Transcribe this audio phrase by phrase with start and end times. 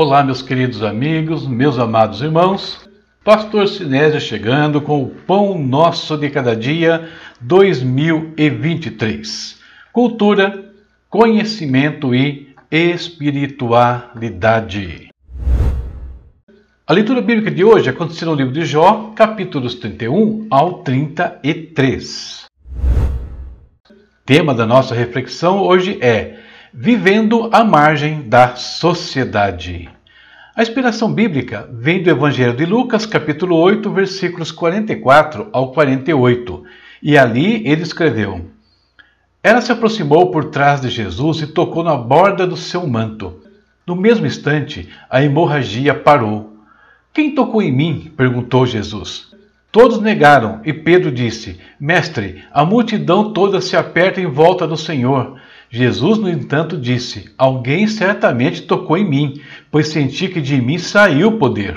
[0.00, 2.88] Olá, meus queridos amigos, meus amados irmãos.
[3.24, 7.08] Pastor Sinésio chegando com o Pão Nosso de Cada Dia
[7.40, 9.58] 2023.
[9.92, 10.72] Cultura,
[11.10, 15.08] conhecimento e espiritualidade.
[16.86, 22.46] A leitura bíblica de hoje aconteceu no livro de Jó, capítulos 31 ao 33.
[24.24, 29.88] Tema da nossa reflexão hoje é Vivendo à margem da sociedade.
[30.54, 36.62] A inspiração bíblica vem do Evangelho de Lucas, capítulo 8, versículos 44 ao 48,
[37.02, 38.50] e ali ele escreveu:
[39.42, 43.40] Ela se aproximou por trás de Jesus e tocou na borda do seu manto.
[43.86, 46.58] No mesmo instante, a hemorragia parou.
[47.14, 48.12] Quem tocou em mim?
[48.14, 49.28] perguntou Jesus.
[49.72, 55.38] Todos negaram, e Pedro disse: Mestre, a multidão toda se aperta em volta do Senhor.
[55.70, 61.28] Jesus, no entanto, disse: Alguém certamente tocou em mim, pois senti que de mim saiu
[61.28, 61.76] o poder.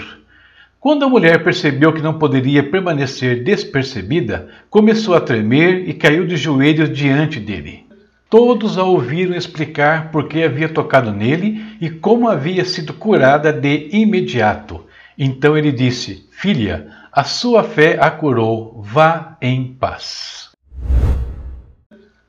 [0.80, 6.36] Quando a mulher percebeu que não poderia permanecer despercebida, começou a tremer e caiu de
[6.38, 7.86] joelhos diante dele.
[8.30, 13.90] Todos a ouviram explicar por que havia tocado nele e como havia sido curada de
[13.92, 14.86] imediato.
[15.18, 20.51] Então ele disse: Filha, a sua fé a curou, vá em paz.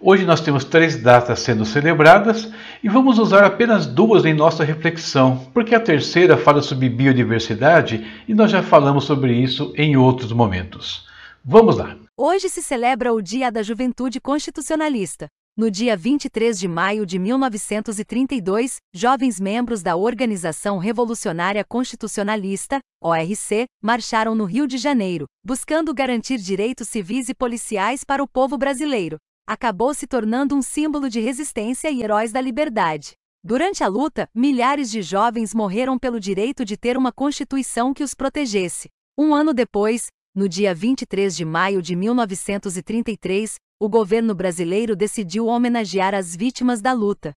[0.04, 2.50] Hoje nós temos três datas sendo celebradas
[2.82, 8.34] e vamos usar apenas duas em nossa reflexão, porque a terceira fala sobre biodiversidade e
[8.34, 11.06] nós já falamos sobre isso em outros momentos.
[11.44, 11.96] Vamos lá!
[12.18, 15.28] Hoje se celebra o Dia da Juventude Constitucionalista.
[15.56, 24.34] No dia 23 de maio de 1932, jovens membros da Organização Revolucionária Constitucionalista, ORC, marcharam
[24.34, 29.16] no Rio de Janeiro, buscando garantir direitos civis e policiais para o povo brasileiro
[29.46, 33.14] acabou se tornando um símbolo de resistência e heróis da liberdade.
[33.44, 38.14] Durante a luta, milhares de jovens morreram pelo direito de ter uma Constituição que os
[38.14, 38.88] protegesse.
[39.18, 46.14] Um ano depois, no dia 23 de maio de 1933, o governo brasileiro decidiu homenagear
[46.14, 47.32] as vítimas da luta.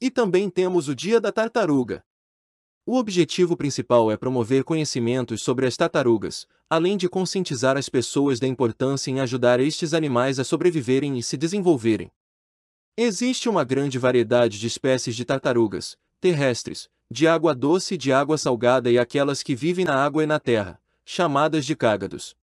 [0.00, 2.02] E também temos o Dia da Tartaruga.
[2.84, 8.46] O objetivo principal é promover conhecimentos sobre as tartarugas, além de conscientizar as pessoas da
[8.48, 12.10] importância em ajudar estes animais a sobreviverem e se desenvolverem.
[12.96, 18.36] Existe uma grande variedade de espécies de tartarugas, terrestres, de água doce e de água
[18.36, 22.36] salgada e aquelas que vivem na água e na terra, chamadas de cágados.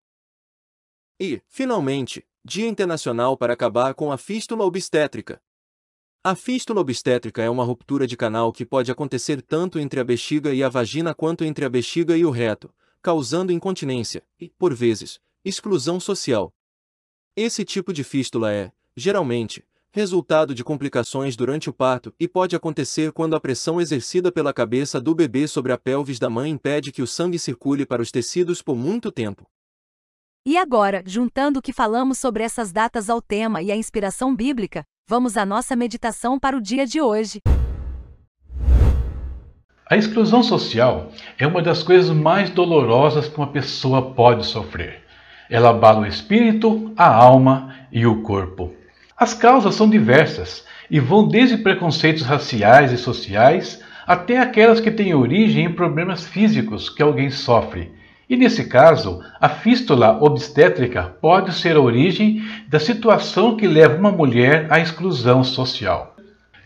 [1.20, 5.42] E, finalmente, Dia Internacional para acabar com a fístula obstétrica.
[6.22, 10.54] A fístula obstétrica é uma ruptura de canal que pode acontecer tanto entre a bexiga
[10.54, 12.70] e a vagina quanto entre a bexiga e o reto,
[13.02, 16.54] causando incontinência e, por vezes, exclusão social.
[17.38, 23.14] Esse tipo de fístula é, geralmente, resultado de complicações durante o parto e pode acontecer
[23.14, 27.02] quando a pressão exercida pela cabeça do bebê sobre a pelvis da mãe impede que
[27.02, 29.48] o sangue circule para os tecidos por muito tempo.
[30.46, 34.86] E agora, juntando o que falamos sobre essas datas ao tema e a inspiração bíblica,
[35.10, 37.42] vamos à nossa meditação para o dia de hoje.
[39.90, 45.04] A exclusão social é uma das coisas mais dolorosas que uma pessoa pode sofrer.
[45.50, 48.72] Ela abala o espírito, a alma e o corpo.
[49.18, 55.16] As causas são diversas e vão desde preconceitos raciais e sociais até aquelas que têm
[55.16, 57.92] origem em problemas físicos que alguém sofre.
[58.30, 64.12] E nesse caso, a fístula obstétrica pode ser a origem da situação que leva uma
[64.12, 66.16] mulher à exclusão social.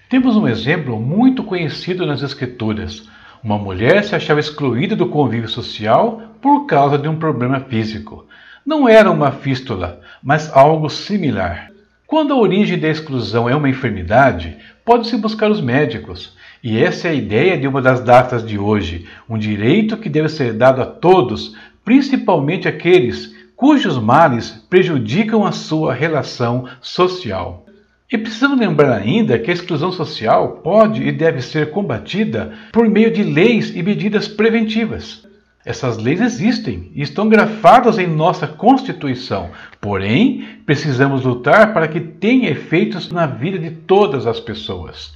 [0.10, 3.08] Temos um exemplo muito conhecido nas Escrituras.
[3.42, 8.28] Uma mulher se achava excluída do convívio social por causa de um problema físico.
[8.66, 11.73] Não era uma fístula, mas algo similar.
[12.14, 16.38] Quando a origem da exclusão é uma enfermidade, pode-se buscar os médicos.
[16.64, 20.30] E essa é a ideia de uma das datas de hoje, um direito que deve
[20.30, 27.66] ser dado a todos, principalmente aqueles cujos males prejudicam a sua relação social.
[28.12, 33.10] E precisamos lembrar ainda que a exclusão social pode e deve ser combatida por meio
[33.10, 35.28] de leis e medidas preventivas.
[35.66, 42.50] Essas leis existem e estão grafadas em nossa Constituição, porém, precisamos lutar para que tenha
[42.50, 45.14] efeitos na vida de todas as pessoas.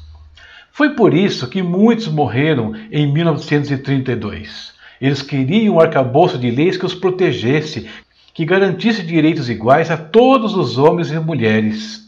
[0.71, 4.73] Foi por isso que muitos morreram em 1932.
[5.01, 7.89] Eles queriam um arcabouço de leis que os protegesse,
[8.33, 12.07] que garantisse direitos iguais a todos os homens e mulheres.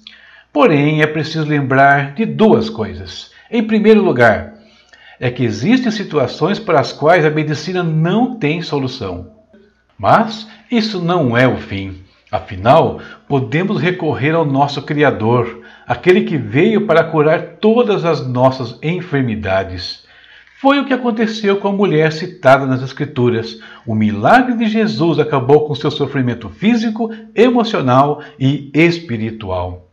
[0.54, 3.32] Porém, é preciso lembrar de duas coisas.
[3.52, 4.59] Em primeiro lugar,
[5.20, 9.32] é que existem situações para as quais a medicina não tem solução.
[9.98, 11.98] Mas isso não é o fim.
[12.32, 20.08] Afinal, podemos recorrer ao nosso Criador, aquele que veio para curar todas as nossas enfermidades.
[20.62, 23.60] Foi o que aconteceu com a mulher citada nas Escrituras.
[23.86, 29.89] O milagre de Jesus acabou com seu sofrimento físico, emocional e espiritual.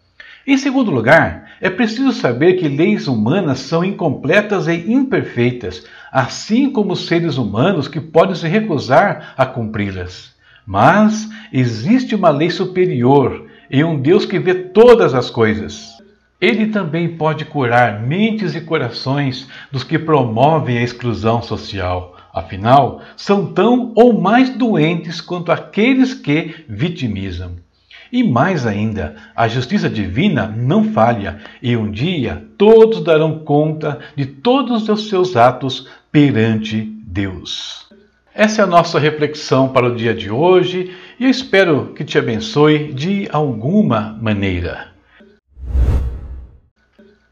[0.46, 6.92] Em segundo lugar, é preciso saber que leis humanas são incompletas e imperfeitas, assim como
[6.92, 10.36] os seres humanos que podem se recusar a cumpri-las.
[10.64, 15.96] Mas existe uma lei superior e um Deus que vê todas as coisas.
[16.40, 22.16] Ele também pode curar mentes e corações dos que promovem a exclusão social.
[22.32, 27.65] Afinal, são tão ou mais doentes quanto aqueles que vitimizam.
[28.12, 34.26] E mais ainda, a justiça divina não falha, e um dia todos darão conta de
[34.26, 37.86] todos os seus atos perante Deus.
[38.34, 42.18] Essa é a nossa reflexão para o dia de hoje e eu espero que te
[42.18, 44.88] abençoe de alguma maneira.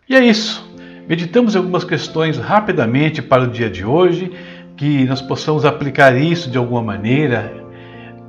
[0.08, 0.66] E é isso.
[1.06, 4.32] Meditamos algumas questões rapidamente para o dia de hoje,
[4.78, 7.63] que nós possamos aplicar isso de alguma maneira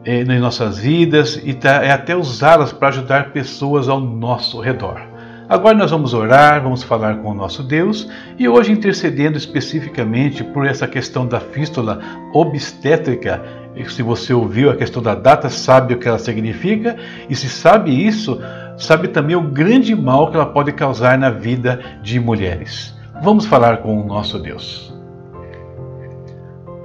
[0.06, 5.02] eh, nas nossas vidas e tá, é até usá-las para ajudar pessoas ao nosso redor.
[5.48, 10.66] Agora nós vamos orar, vamos falar com o nosso Deus e hoje intercedendo especificamente por
[10.66, 12.00] essa questão da fístula
[12.34, 13.44] obstétrica.
[13.88, 16.96] Se você ouviu a questão da data, sabe o que ela significa
[17.30, 18.42] e se sabe isso,
[18.78, 22.96] sabe também o grande mal que ela pode causar na vida de mulheres.
[23.22, 24.95] Vamos falar com o nosso Deus.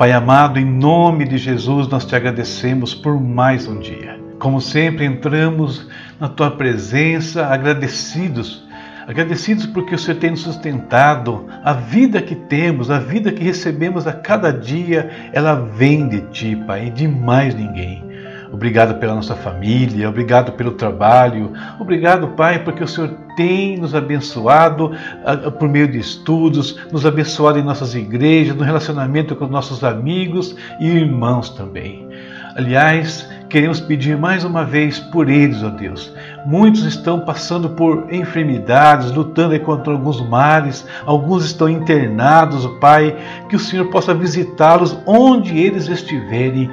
[0.00, 4.18] Pai amado, em nome de Jesus, nós te agradecemos por mais um dia.
[4.38, 5.86] Como sempre, entramos
[6.18, 8.66] na tua presença agradecidos
[9.06, 11.46] agradecidos porque o Senhor tem nos sustentado.
[11.64, 16.56] A vida que temos, a vida que recebemos a cada dia, ela vem de Ti,
[16.66, 18.04] Pai, e de mais ninguém.
[18.52, 24.86] Obrigado pela nossa família, obrigado pelo trabalho, obrigado, Pai, porque o Senhor tem nos abençoado
[24.86, 30.56] uh, por meio de estudos, nos abençoado em nossas igrejas, no relacionamento com nossos amigos
[30.80, 32.08] e irmãos também.
[32.56, 36.12] Aliás, queremos pedir mais uma vez por eles, ó Deus.
[36.44, 43.16] Muitos estão passando por enfermidades, lutando contra alguns males, alguns estão internados, Pai.
[43.48, 46.68] Que o Senhor possa visitá-los onde eles estiverem,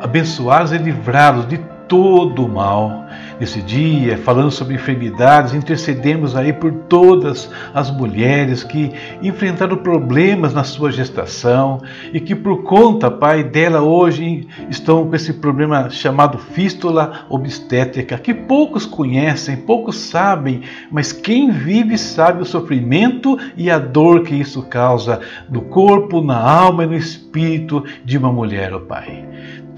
[0.00, 1.58] abençoá-los e livrá-los de
[1.88, 3.07] todo o mal.
[3.40, 8.90] Nesse dia, falando sobre enfermidades, intercedemos aí por todas as mulheres que
[9.22, 11.80] enfrentaram problemas na sua gestação
[12.12, 18.34] e que por conta, Pai, dela hoje estão com esse problema chamado fístula obstétrica, que
[18.34, 24.62] poucos conhecem, poucos sabem, mas quem vive sabe o sofrimento e a dor que isso
[24.62, 29.24] causa no corpo, na alma e no espírito de uma mulher, ó Pai.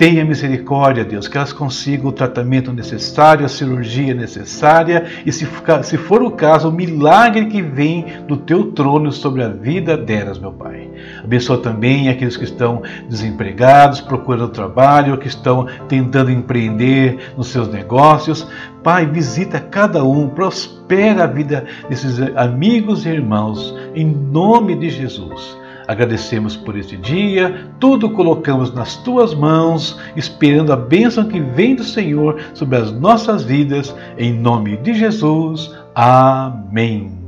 [0.00, 5.46] Tenha misericórdia, Deus, que elas consigam o tratamento necessário, a cirurgia necessária e, se,
[5.82, 10.38] se for o caso, o milagre que vem do teu trono sobre a vida delas,
[10.38, 10.88] meu Pai.
[11.22, 18.46] Abençoa também aqueles que estão desempregados, procurando trabalho, que estão tentando empreender nos seus negócios.
[18.82, 25.59] Pai, visita cada um, prospera a vida desses amigos e irmãos, em nome de Jesus.
[25.90, 31.82] Agradecemos por este dia, tudo colocamos nas tuas mãos, esperando a bênção que vem do
[31.82, 35.74] Senhor sobre as nossas vidas, em nome de Jesus.
[35.92, 37.18] Amém.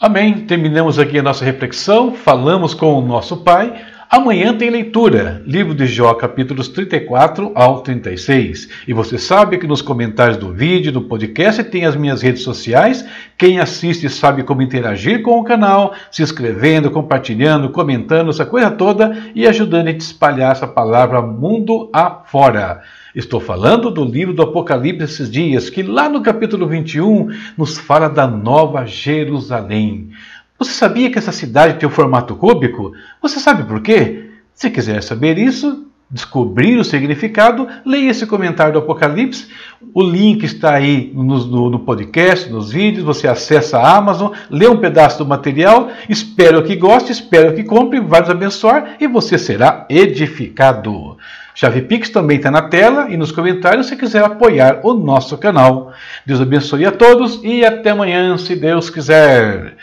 [0.00, 0.44] Amém.
[0.44, 3.93] Terminamos aqui a nossa reflexão, falamos com o nosso Pai.
[4.16, 8.68] Amanhã tem leitura, livro de Jó, capítulos 34 ao 36.
[8.86, 13.04] E você sabe que nos comentários do vídeo, do podcast, tem as minhas redes sociais.
[13.36, 19.18] Quem assiste sabe como interagir com o canal, se inscrevendo, compartilhando, comentando, essa coisa toda
[19.34, 22.82] e ajudando a gente espalhar essa palavra mundo afora.
[23.16, 28.08] Estou falando do livro do Apocalipse esses dias, que lá no capítulo 21 nos fala
[28.08, 30.10] da Nova Jerusalém.
[30.58, 32.92] Você sabia que essa cidade tem o um formato cúbico?
[33.20, 34.30] Você sabe por quê?
[34.54, 39.48] Se quiser saber isso, descobrir o significado, leia esse comentário do Apocalipse.
[39.92, 43.04] O link está aí no, no, no, podcast, nos vídeos.
[43.04, 45.90] Você acessa a Amazon, lê um pedaço do material.
[46.08, 51.16] Espero que goste, espero que compre, vai nos abençoar e você será edificado.
[51.56, 55.92] Chave Pix também está na tela e nos comentários se quiser apoiar o nosso canal.
[56.26, 59.73] Deus abençoe a todos e até amanhã, se Deus quiser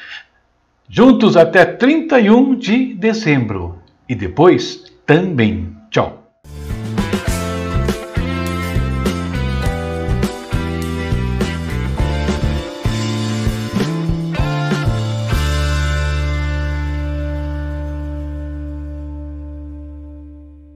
[0.91, 3.79] juntos até 31 de dezembro
[4.09, 5.73] e depois também.
[5.89, 6.20] Tchau.